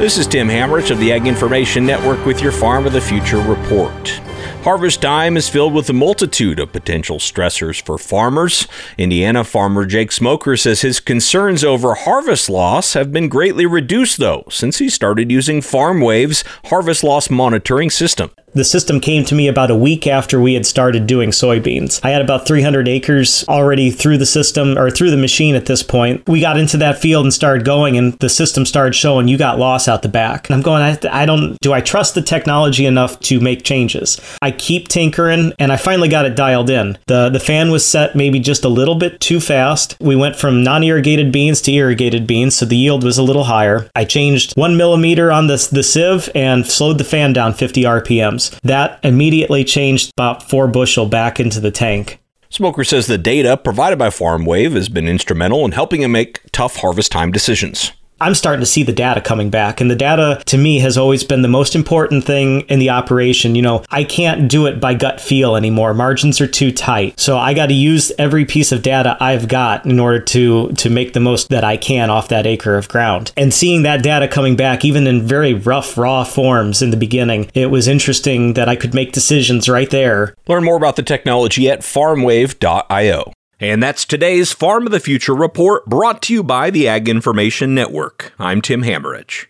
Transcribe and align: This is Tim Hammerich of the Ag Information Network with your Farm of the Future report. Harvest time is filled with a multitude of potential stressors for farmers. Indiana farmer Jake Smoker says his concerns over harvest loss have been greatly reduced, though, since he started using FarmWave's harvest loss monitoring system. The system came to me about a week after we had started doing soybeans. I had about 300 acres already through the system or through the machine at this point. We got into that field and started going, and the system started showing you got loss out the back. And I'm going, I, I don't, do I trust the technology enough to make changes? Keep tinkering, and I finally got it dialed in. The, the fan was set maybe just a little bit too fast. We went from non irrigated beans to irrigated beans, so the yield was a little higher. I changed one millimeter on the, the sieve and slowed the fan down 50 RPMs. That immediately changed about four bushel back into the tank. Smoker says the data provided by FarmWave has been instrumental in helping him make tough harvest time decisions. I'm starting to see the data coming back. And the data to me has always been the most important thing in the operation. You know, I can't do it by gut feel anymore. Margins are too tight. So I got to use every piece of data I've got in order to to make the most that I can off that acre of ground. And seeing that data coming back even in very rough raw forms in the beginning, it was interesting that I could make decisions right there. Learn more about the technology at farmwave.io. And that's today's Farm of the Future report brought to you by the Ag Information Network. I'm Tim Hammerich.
This 0.00 0.16
is 0.16 0.26
Tim 0.26 0.48
Hammerich 0.48 0.90
of 0.90 0.98
the 0.98 1.12
Ag 1.12 1.26
Information 1.26 1.84
Network 1.84 2.24
with 2.24 2.40
your 2.40 2.52
Farm 2.52 2.86
of 2.86 2.94
the 2.94 3.00
Future 3.02 3.36
report. 3.36 4.18
Harvest 4.62 5.00
time 5.00 5.38
is 5.38 5.48
filled 5.48 5.72
with 5.72 5.88
a 5.88 5.94
multitude 5.94 6.60
of 6.60 6.70
potential 6.70 7.16
stressors 7.16 7.82
for 7.82 7.96
farmers. 7.96 8.68
Indiana 8.98 9.42
farmer 9.42 9.86
Jake 9.86 10.12
Smoker 10.12 10.54
says 10.54 10.82
his 10.82 11.00
concerns 11.00 11.64
over 11.64 11.94
harvest 11.94 12.50
loss 12.50 12.92
have 12.92 13.10
been 13.10 13.30
greatly 13.30 13.64
reduced, 13.64 14.18
though, 14.18 14.44
since 14.50 14.76
he 14.76 14.90
started 14.90 15.30
using 15.30 15.62
FarmWave's 15.62 16.44
harvest 16.66 17.02
loss 17.02 17.30
monitoring 17.30 17.88
system. 17.88 18.30
The 18.52 18.64
system 18.64 18.98
came 18.98 19.24
to 19.26 19.34
me 19.36 19.46
about 19.46 19.70
a 19.70 19.76
week 19.76 20.08
after 20.08 20.40
we 20.40 20.54
had 20.54 20.66
started 20.66 21.06
doing 21.06 21.30
soybeans. 21.30 22.00
I 22.02 22.10
had 22.10 22.20
about 22.20 22.48
300 22.48 22.88
acres 22.88 23.44
already 23.48 23.92
through 23.92 24.18
the 24.18 24.26
system 24.26 24.76
or 24.76 24.90
through 24.90 25.12
the 25.12 25.16
machine 25.16 25.54
at 25.54 25.66
this 25.66 25.84
point. 25.84 26.28
We 26.28 26.40
got 26.40 26.58
into 26.58 26.76
that 26.78 26.98
field 26.98 27.24
and 27.24 27.32
started 27.32 27.64
going, 27.64 27.96
and 27.96 28.14
the 28.14 28.28
system 28.28 28.66
started 28.66 28.96
showing 28.96 29.28
you 29.28 29.38
got 29.38 29.60
loss 29.60 29.86
out 29.86 30.02
the 30.02 30.08
back. 30.08 30.48
And 30.48 30.56
I'm 30.56 30.62
going, 30.62 30.82
I, 30.82 30.98
I 31.12 31.26
don't, 31.26 31.58
do 31.60 31.72
I 31.72 31.80
trust 31.80 32.16
the 32.16 32.22
technology 32.22 32.86
enough 32.86 33.20
to 33.20 33.38
make 33.38 33.62
changes? 33.62 34.20
Keep 34.52 34.88
tinkering, 34.88 35.52
and 35.58 35.72
I 35.72 35.76
finally 35.76 36.08
got 36.08 36.26
it 36.26 36.36
dialed 36.36 36.70
in. 36.70 36.98
The, 37.06 37.28
the 37.28 37.40
fan 37.40 37.70
was 37.70 37.84
set 37.84 38.14
maybe 38.14 38.40
just 38.40 38.64
a 38.64 38.68
little 38.68 38.94
bit 38.94 39.20
too 39.20 39.40
fast. 39.40 39.96
We 40.00 40.16
went 40.16 40.36
from 40.36 40.62
non 40.62 40.82
irrigated 40.82 41.32
beans 41.32 41.60
to 41.62 41.72
irrigated 41.72 42.26
beans, 42.26 42.56
so 42.56 42.66
the 42.66 42.76
yield 42.76 43.04
was 43.04 43.18
a 43.18 43.22
little 43.22 43.44
higher. 43.44 43.88
I 43.94 44.04
changed 44.04 44.56
one 44.56 44.76
millimeter 44.76 45.30
on 45.30 45.46
the, 45.46 45.68
the 45.70 45.82
sieve 45.82 46.28
and 46.34 46.66
slowed 46.66 46.98
the 46.98 47.04
fan 47.04 47.32
down 47.32 47.54
50 47.54 47.82
RPMs. 47.82 48.58
That 48.60 49.00
immediately 49.02 49.64
changed 49.64 50.12
about 50.16 50.48
four 50.48 50.68
bushel 50.68 51.06
back 51.06 51.40
into 51.40 51.60
the 51.60 51.70
tank. 51.70 52.20
Smoker 52.52 52.82
says 52.82 53.06
the 53.06 53.16
data 53.16 53.56
provided 53.56 53.96
by 53.96 54.08
FarmWave 54.08 54.72
has 54.72 54.88
been 54.88 55.06
instrumental 55.06 55.64
in 55.64 55.70
helping 55.70 56.02
him 56.02 56.12
make 56.12 56.40
tough 56.50 56.76
harvest 56.76 57.12
time 57.12 57.30
decisions. 57.30 57.92
I'm 58.20 58.34
starting 58.34 58.60
to 58.60 58.66
see 58.66 58.82
the 58.82 58.92
data 58.92 59.20
coming 59.20 59.50
back. 59.50 59.80
And 59.80 59.90
the 59.90 59.96
data 59.96 60.42
to 60.46 60.58
me 60.58 60.80
has 60.80 60.98
always 60.98 61.24
been 61.24 61.42
the 61.42 61.48
most 61.48 61.74
important 61.74 62.24
thing 62.24 62.62
in 62.62 62.78
the 62.78 62.90
operation. 62.90 63.54
You 63.54 63.62
know, 63.62 63.84
I 63.90 64.04
can't 64.04 64.50
do 64.50 64.66
it 64.66 64.80
by 64.80 64.94
gut 64.94 65.20
feel 65.20 65.56
anymore. 65.56 65.94
Margins 65.94 66.40
are 66.40 66.46
too 66.46 66.72
tight. 66.72 67.18
So 67.18 67.38
I 67.38 67.54
got 67.54 67.66
to 67.66 67.74
use 67.74 68.12
every 68.18 68.44
piece 68.44 68.72
of 68.72 68.82
data 68.82 69.16
I've 69.20 69.48
got 69.48 69.86
in 69.86 69.98
order 69.98 70.20
to 70.20 70.70
to 70.72 70.90
make 70.90 71.12
the 71.12 71.20
most 71.20 71.48
that 71.48 71.64
I 71.64 71.76
can 71.76 72.10
off 72.10 72.28
that 72.28 72.46
acre 72.46 72.76
of 72.76 72.88
ground. 72.88 73.32
And 73.36 73.52
seeing 73.52 73.82
that 73.82 74.02
data 74.02 74.28
coming 74.28 74.56
back 74.56 74.84
even 74.84 75.06
in 75.06 75.26
very 75.26 75.54
rough 75.54 75.96
raw 75.96 76.24
forms 76.24 76.82
in 76.82 76.90
the 76.90 76.96
beginning, 76.96 77.50
it 77.54 77.66
was 77.66 77.88
interesting 77.88 78.54
that 78.54 78.68
I 78.68 78.76
could 78.76 78.94
make 78.94 79.12
decisions 79.12 79.68
right 79.68 79.90
there. 79.90 80.34
Learn 80.46 80.64
more 80.64 80.76
about 80.76 80.96
the 80.96 81.02
technology 81.02 81.70
at 81.70 81.80
farmwave.io. 81.80 83.32
And 83.60 83.82
that's 83.82 84.06
today's 84.06 84.52
Farm 84.52 84.86
of 84.86 84.92
the 84.92 84.98
Future 84.98 85.34
report 85.34 85.84
brought 85.84 86.22
to 86.22 86.32
you 86.32 86.42
by 86.42 86.70
the 86.70 86.88
Ag 86.88 87.10
Information 87.10 87.74
Network. 87.74 88.32
I'm 88.38 88.62
Tim 88.62 88.82
Hammerich. 88.82 89.48